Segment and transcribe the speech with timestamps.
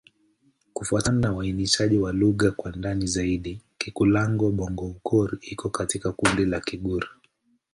[0.73, 7.05] Kufuatana na uainishaji wa lugha kwa ndani zaidi, Kikulango-Bondoukou iko katika kundi la Kigur.